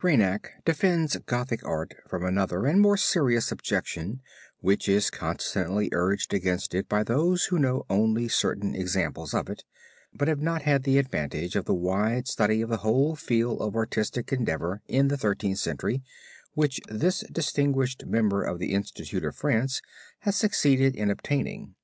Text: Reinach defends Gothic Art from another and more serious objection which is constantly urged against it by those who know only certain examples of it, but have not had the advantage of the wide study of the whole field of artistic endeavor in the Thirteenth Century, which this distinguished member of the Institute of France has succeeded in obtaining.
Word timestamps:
Reinach 0.00 0.46
defends 0.64 1.14
Gothic 1.26 1.62
Art 1.62 1.92
from 2.08 2.24
another 2.24 2.64
and 2.64 2.80
more 2.80 2.96
serious 2.96 3.52
objection 3.52 4.22
which 4.60 4.88
is 4.88 5.10
constantly 5.10 5.90
urged 5.92 6.32
against 6.32 6.74
it 6.74 6.88
by 6.88 7.02
those 7.04 7.44
who 7.44 7.58
know 7.58 7.84
only 7.90 8.26
certain 8.28 8.74
examples 8.74 9.34
of 9.34 9.50
it, 9.50 9.62
but 10.14 10.26
have 10.26 10.40
not 10.40 10.62
had 10.62 10.84
the 10.84 10.96
advantage 10.96 11.54
of 11.54 11.66
the 11.66 11.74
wide 11.74 12.26
study 12.26 12.62
of 12.62 12.70
the 12.70 12.78
whole 12.78 13.14
field 13.14 13.60
of 13.60 13.76
artistic 13.76 14.32
endeavor 14.32 14.80
in 14.88 15.08
the 15.08 15.18
Thirteenth 15.18 15.58
Century, 15.58 16.02
which 16.54 16.80
this 16.88 17.20
distinguished 17.30 18.06
member 18.06 18.42
of 18.42 18.58
the 18.58 18.72
Institute 18.72 19.22
of 19.22 19.36
France 19.36 19.82
has 20.20 20.34
succeeded 20.34 20.96
in 20.96 21.10
obtaining. 21.10 21.74